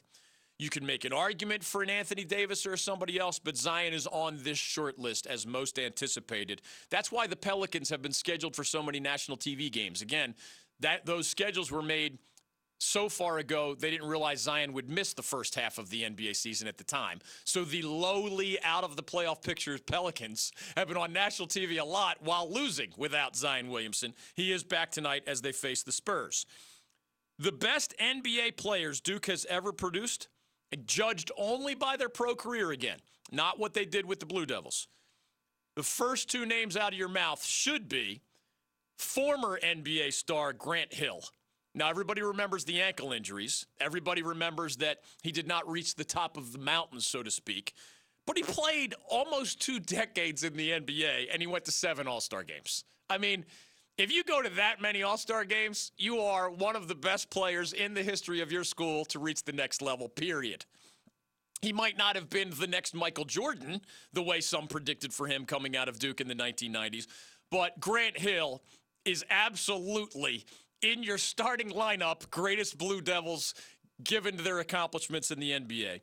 [0.60, 4.06] You can make an argument for an Anthony Davis or somebody else, but Zion is
[4.06, 6.62] on this short list as most anticipated.
[6.92, 10.04] That's why the Pelicans have been scheduled for so many national TV games.
[10.04, 10.36] Again,
[10.80, 12.20] that those schedules were made
[12.80, 16.36] so far ago, they didn't realize Zion would miss the first half of the NBA
[16.36, 17.20] season at the time.
[17.44, 21.86] So the lowly, out of the playoff picture Pelicans have been on national TV a
[21.86, 24.14] lot while losing without Zion Williamson.
[24.36, 26.46] He is back tonight as they face the Spurs.
[27.40, 30.28] The best NBA players Duke has ever produced,
[30.86, 33.00] judged only by their pro career again,
[33.32, 34.88] not what they did with the Blue Devils.
[35.76, 38.22] The first two names out of your mouth should be
[38.98, 41.22] former NBA star Grant Hill.
[41.78, 43.68] Now, everybody remembers the ankle injuries.
[43.80, 47.74] Everybody remembers that he did not reach the top of the mountain, so to speak.
[48.26, 52.20] But he played almost two decades in the NBA and he went to seven All
[52.20, 52.84] Star games.
[53.12, 53.46] I mean,
[54.00, 57.30] if you go to that many All Star games, you are one of the best
[57.30, 60.66] players in the history of your school to reach the next level, period.
[61.62, 63.82] He might not have been the next Michael Jordan,
[64.14, 67.06] the way some predicted for him coming out of Duke in the 1990s,
[67.52, 68.64] but Grant Hill
[69.06, 70.44] is absolutely
[70.82, 73.54] in your starting lineup, greatest Blue Devils
[74.04, 76.02] given to their accomplishments in the NBA.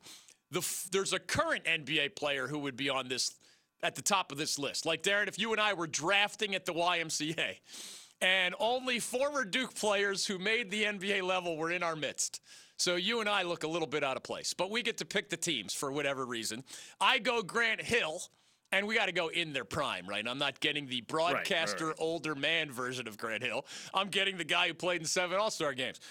[0.51, 3.35] The, there's a current NBA player who would be on this
[3.83, 4.85] at the top of this list.
[4.85, 7.57] Like Darren, if you and I were drafting at the YMCA,
[8.21, 12.41] and only former Duke players who made the NBA level were in our midst.
[12.77, 15.05] So you and I look a little bit out of place, but we get to
[15.05, 16.63] pick the teams for whatever reason.
[16.99, 18.21] I go Grant Hill
[18.75, 20.27] and we got to go in their prime, right?
[20.27, 23.65] I'm not getting the broadcaster, right, right, older man version of Grant Hill.
[23.93, 26.01] I'm getting the guy who played in seven All Star games.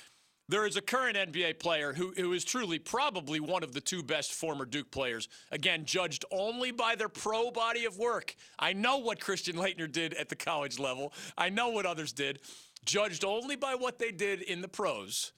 [0.49, 4.03] There is a current NBA player who, who is truly probably one of the two
[4.03, 5.29] best former Duke players.
[5.51, 8.35] Again, judged only by their pro body of work.
[8.59, 12.41] I know what Christian Laettner did at the college level, I know what others did.
[12.85, 15.33] Judged only by what they did in the pros.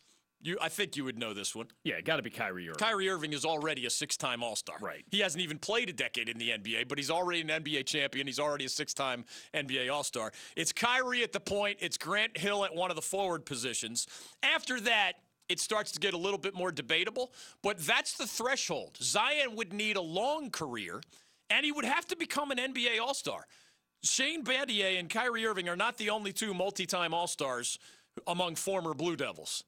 [0.46, 1.66] You, I think you would know this one.
[1.82, 2.78] Yeah, got to be Kyrie Irving.
[2.78, 4.76] Kyrie Irving is already a six-time All-Star.
[4.80, 5.04] Right.
[5.10, 8.28] He hasn't even played a decade in the NBA, but he's already an NBA champion.
[8.28, 10.30] He's already a six-time NBA All-Star.
[10.54, 11.78] It's Kyrie at the point.
[11.80, 14.06] It's Grant Hill at one of the forward positions.
[14.44, 15.14] After that,
[15.48, 18.98] it starts to get a little bit more debatable, but that's the threshold.
[19.02, 21.00] Zion would need a long career,
[21.50, 23.46] and he would have to become an NBA All Star.
[24.04, 27.80] Shane Battier and Kyrie Irving are not the only two multi time All Stars
[28.28, 29.64] among former Blue Devils.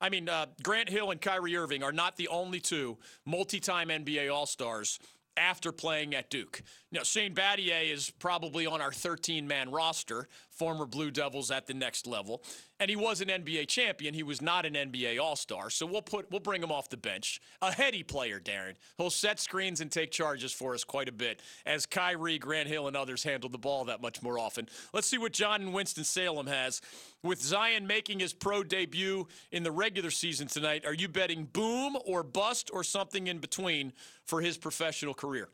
[0.00, 3.88] I mean, uh, Grant Hill and Kyrie Irving are not the only two multi time
[3.88, 4.98] NBA All Stars
[5.36, 6.62] after playing at Duke.
[6.90, 10.28] Now, Shane Battier is probably on our 13 man roster,
[10.58, 12.42] former Blue Devils at the next level.
[12.80, 14.14] And he was an NBA champion.
[14.14, 15.70] He was not an NBA All Star.
[15.70, 17.40] So we'll put we'll bring him off the bench.
[17.62, 18.74] A heady player, Darren.
[18.96, 22.88] He'll set screens and take charges for us quite a bit as Kyrie, Grant Hill,
[22.88, 24.68] and others handle the ball that much more often.
[24.92, 26.80] Let's see what John and Winston Salem has.
[27.22, 31.96] With Zion making his pro debut in the regular season tonight, are you betting boom
[32.06, 33.92] or bust or something in between
[34.24, 35.48] for his professional career?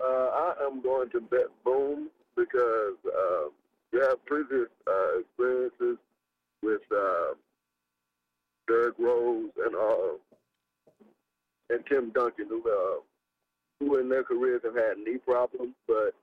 [0.00, 3.48] Uh, I am going to bet boom because uh,
[3.92, 5.98] you have previous uh, experiences
[6.62, 7.34] with uh,
[8.66, 10.16] Derrick Rose and uh,
[11.70, 13.00] and Tim Duncan, who uh,
[13.80, 16.14] who in their careers have had knee problems, but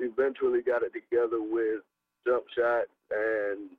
[0.00, 1.82] eventually got it together with
[2.26, 3.70] jump shots and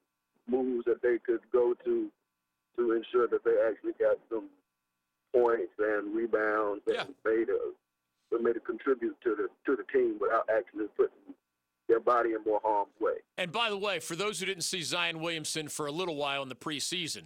[0.48, 2.10] moves that they could go to
[2.78, 4.50] to ensure that they actually got some
[5.34, 7.02] points and rebounds Yeah.
[7.06, 11.34] and made a made a contribute to the to the team without actually putting
[11.90, 13.16] their body in more harm's way.
[13.38, 16.42] And by the way, for those who didn't see Zion Williamson for a little while
[16.42, 17.24] in the preseason,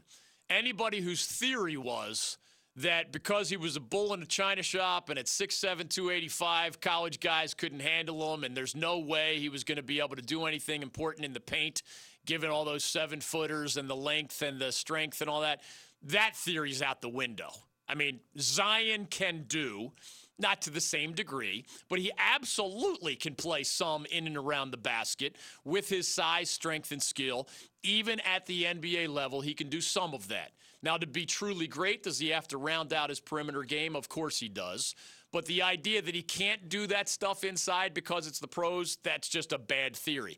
[0.49, 2.39] anybody whose theory was
[2.76, 7.20] that because he was a bull in a china shop and at 6'7, 285, college
[7.20, 10.24] guys couldn't handle him, and there's no way he was going to be able to
[10.24, 11.84] do anything important in the paint,
[12.26, 15.61] given all those seven footers and the length and the strength and all that,
[16.01, 17.51] that theory's out the window.
[17.88, 19.91] I mean, Zion can do
[20.40, 24.78] not to the same degree, but he absolutely can play some in and around the
[24.78, 27.48] basket with his size, strength, and skill.
[27.84, 30.52] Even at the NBA level, he can do some of that.
[30.82, 33.96] Now, to be truly great, does he have to round out his perimeter game?
[33.96, 34.96] Of course he does.
[35.32, 39.30] But the idea that he can't do that stuff inside because it's the pros, that's
[39.30, 40.38] just a bad theory.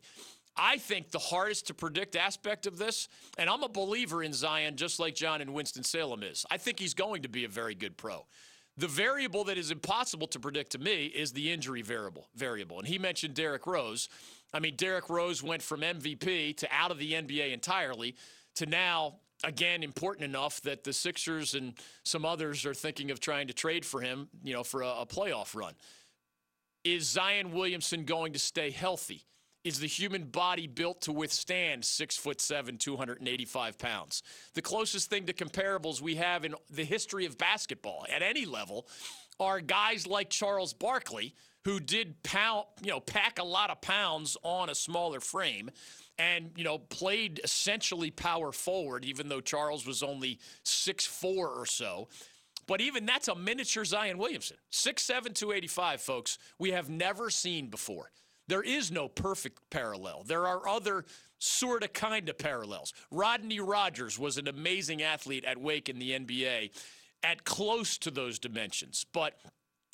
[0.56, 4.76] I think the hardest to predict aspect of this, and I'm a believer in Zion
[4.76, 6.46] just like John and Winston Salem is.
[6.50, 8.24] I think he's going to be a very good pro.
[8.78, 12.28] The variable that is impossible to predict to me is the injury variable.
[12.34, 14.08] Variable, and he mentioned Derrick Rose.
[14.52, 18.16] I mean, Derrick Rose went from MVP to out of the NBA entirely
[18.56, 23.46] to now again important enough that the Sixers and some others are thinking of trying
[23.48, 24.28] to trade for him.
[24.44, 25.74] You know, for a, a playoff run.
[26.84, 29.24] Is Zion Williamson going to stay healthy?
[29.66, 34.22] Is the human body built to withstand six foot seven, 285 pounds?
[34.54, 38.86] The closest thing to comparables we have in the history of basketball at any level
[39.40, 44.36] are guys like Charles Barkley, who did pound, you know, pack a lot of pounds
[44.44, 45.68] on a smaller frame
[46.16, 51.66] and, you know, played essentially power forward, even though Charles was only six four or
[51.66, 52.06] so.
[52.68, 54.58] But even that's a miniature Zion Williamson.
[54.70, 58.12] 6'7, 285, folks, we have never seen before.
[58.48, 60.22] There is no perfect parallel.
[60.24, 61.04] There are other
[61.38, 62.92] sort of kind of parallels.
[63.10, 66.70] Rodney Rogers was an amazing athlete at Wake in the NBA
[67.22, 69.04] at close to those dimensions.
[69.12, 69.38] But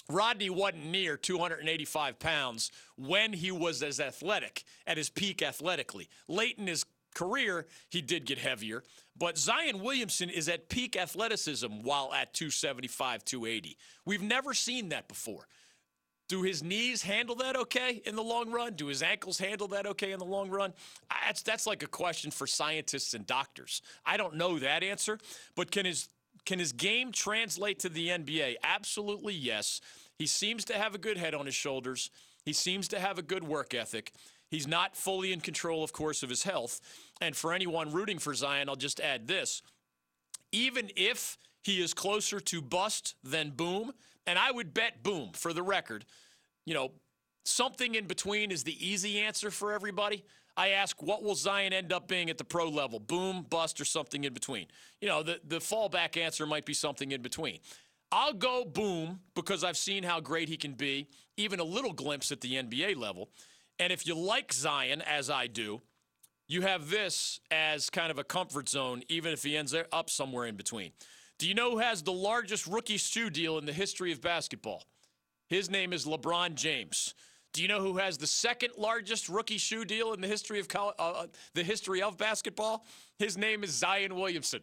[0.09, 6.09] Rodney wasn't near 285 pounds when he was as athletic, at his peak athletically.
[6.29, 6.85] Late in his
[7.15, 8.83] career, he did get heavier,
[9.17, 13.77] but Zion Williamson is at peak athleticism while at 275, 280.
[14.05, 15.47] We've never seen that before.
[16.33, 18.73] Do his knees handle that okay in the long run?
[18.73, 20.73] Do his ankles handle that okay in the long run?
[21.27, 23.83] That's that's like a question for scientists and doctors.
[24.07, 25.19] I don't know that answer,
[25.57, 26.09] but can his
[26.47, 28.55] can his game translate to the NBA?
[28.65, 29.83] Absolutely yes.
[30.17, 32.11] He seems to have a good head on his shoulders.
[32.47, 34.11] He seems to have a good work ethic.
[34.49, 36.81] He's not fully in control, of course, of his health.
[37.21, 39.61] And for anyone rooting for Zion, I'll just add this.
[40.51, 43.93] Even if he is closer to bust than boom,
[44.27, 46.05] and I would bet boom for the record,
[46.65, 46.93] you know,
[47.45, 50.25] something in between is the easy answer for everybody.
[50.57, 53.01] I ask, what will Zion end up being at the pro level?
[53.01, 54.67] Boom, bust, or something in between?
[55.01, 57.59] You know, the, the fallback answer might be something in between.
[58.11, 61.09] I'll go boom because I've seen how great he can be,
[61.39, 63.31] even a little glimpse at the NBA level.
[63.79, 65.81] And if you like Zion, as I do,
[66.47, 70.47] you have this as kind of a comfort zone, even if he ends up somewhere
[70.47, 70.93] in between.
[71.39, 74.85] Do you know who has the largest rookie shoe deal in the history of basketball?
[75.49, 77.15] His name is LeBron James.
[77.53, 80.69] Do you know who has the second largest rookie shoe deal in the history of
[80.99, 82.87] uh, the history of basketball?
[83.19, 84.61] His name is Zion Williamson.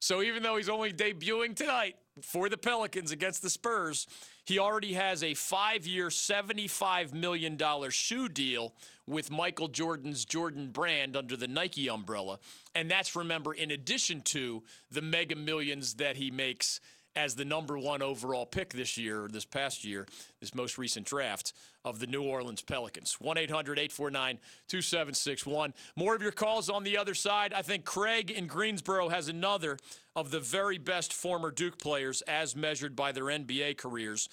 [0.00, 4.06] So even though he's only debuting tonight for the Pelicans against the Spurs,
[4.44, 7.58] he already has a five year, $75 million
[7.90, 8.74] shoe deal
[9.06, 12.38] with Michael Jordan's Jordan brand under the Nike umbrella.
[12.74, 16.80] And that's, remember, in addition to the mega millions that he makes
[17.14, 20.06] as the number one overall pick this year, this past year,
[20.40, 21.52] this most recent draft
[21.84, 23.16] of the New Orleans Pelicans.
[23.20, 24.38] 1 800 849
[24.68, 25.74] 2761.
[25.96, 27.52] More of your calls on the other side.
[27.52, 29.78] I think Craig in Greensboro has another
[30.16, 34.28] of the very best former Duke players as measured by their NBA careers.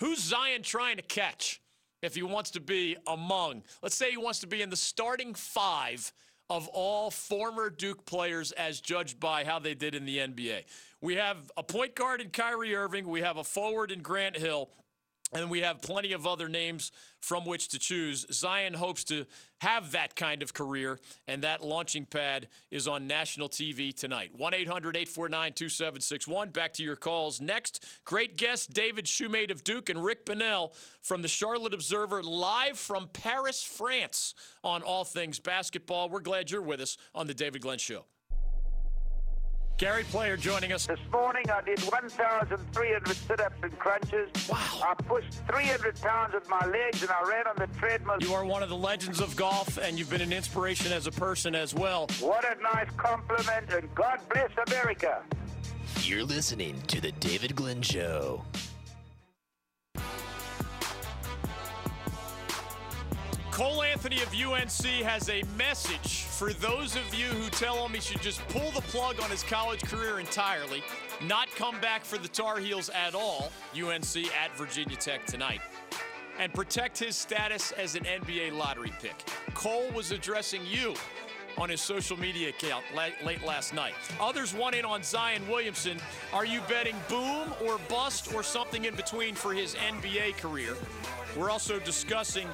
[0.00, 1.60] Who's Zion trying to catch
[2.02, 5.34] if he wants to be among, let's say he wants to be in the starting
[5.34, 6.12] five
[6.50, 10.64] of all former Duke players as judged by how they did in the NBA?
[11.00, 14.68] We have a point guard in Kyrie Irving, we have a forward in Grant Hill.
[15.32, 18.26] And we have plenty of other names from which to choose.
[18.30, 19.26] Zion hopes to
[19.58, 24.30] have that kind of career, and that launching pad is on national TV tonight.
[24.36, 26.50] 1 800 849 2761.
[26.50, 27.40] Back to your calls.
[27.40, 32.78] Next, great guest David Shumate of Duke and Rick Bonnell from the Charlotte Observer, live
[32.78, 36.10] from Paris, France, on all things basketball.
[36.10, 38.04] We're glad you're with us on The David Glenn Show.
[39.76, 40.86] Gary Player joining us.
[40.86, 44.30] This morning I did 1,300 sit-ups and crunches.
[44.48, 44.58] Wow.
[44.82, 48.16] I pushed 300 pounds with my legs and I ran on the treadmill.
[48.20, 51.10] You are one of the legends of golf, and you've been an inspiration as a
[51.10, 52.06] person as well.
[52.20, 55.22] What a nice compliment, and God bless America.
[56.02, 58.44] You're listening to The David Glenn Show.
[63.54, 68.00] Cole Anthony of UNC has a message for those of you who tell him he
[68.00, 70.82] should just pull the plug on his college career entirely,
[71.22, 75.60] not come back for the Tar Heels at all, UNC at Virginia Tech tonight,
[76.40, 79.14] and protect his status as an NBA lottery pick.
[79.54, 80.96] Cole was addressing you
[81.58, 83.94] on his social media account late last night.
[84.20, 85.98] Others want in on Zion Williamson.
[86.32, 90.76] Are you betting boom or bust or something in between for his NBA career?
[91.36, 92.46] We're also discussing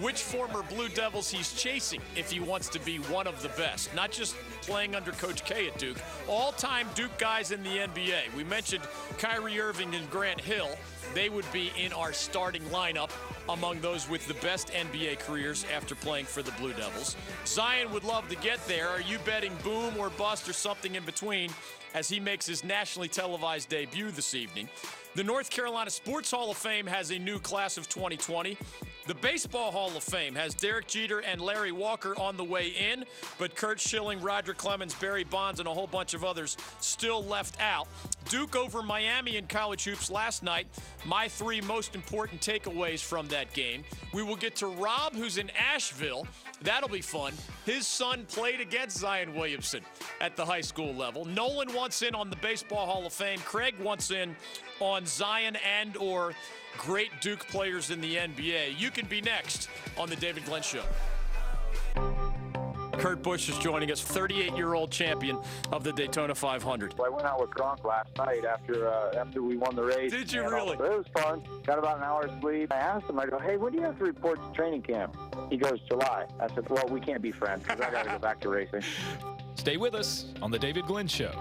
[0.00, 3.92] which former Blue Devils he's chasing if he wants to be one of the best,
[3.94, 5.96] not just playing under Coach K at Duke.
[6.28, 8.34] All time Duke guys in the NBA.
[8.36, 8.84] We mentioned
[9.18, 10.76] Kyrie Irving and Grant Hill.
[11.12, 13.10] They would be in our starting lineup
[13.48, 17.16] among those with the best NBA careers after playing for the Blue Devils.
[17.46, 18.88] Zion would love to get there.
[18.88, 21.50] Are you betting boom or bust or something in between
[21.94, 24.68] as he makes his nationally televised debut this evening?
[25.14, 28.56] The North Carolina Sports Hall of Fame has a new class of 2020.
[29.10, 33.04] The Baseball Hall of Fame has Derek Jeter and Larry Walker on the way in,
[33.40, 37.60] but Curt Schilling, Roger Clemens, Barry Bonds, and a whole bunch of others still left
[37.60, 37.88] out.
[38.28, 40.68] Duke over Miami in college hoops last night.
[41.04, 43.82] My three most important takeaways from that game.
[44.14, 46.28] We will get to Rob, who's in Asheville.
[46.62, 47.32] That'll be fun.
[47.66, 49.80] His son played against Zion Williamson
[50.20, 51.24] at the high school level.
[51.24, 53.40] Nolan wants in on the Baseball Hall of Fame.
[53.40, 54.36] Craig wants in
[54.80, 56.32] on Zion and or
[56.76, 58.78] great Duke players in the NBA.
[58.78, 59.68] You can be next
[59.98, 60.82] on the David Glenn Show.
[63.00, 65.38] Kurt Busch is joining us, 38-year-old champion
[65.72, 66.94] of the Daytona 500.
[67.02, 70.10] I went out with Gronk last night after uh, after we won the race.
[70.10, 70.74] Did you really?
[70.74, 71.42] It was fun.
[71.64, 72.70] Got about an hour's sleep.
[72.70, 75.16] I asked him, I go, hey, when do you have to report to training camp?
[75.48, 76.26] He goes, July.
[76.38, 78.82] I said, well, we can't be friends because I got to go back to racing.
[79.54, 81.32] Stay with us on the David Glenn Show.